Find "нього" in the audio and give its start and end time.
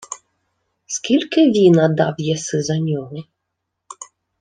2.79-3.23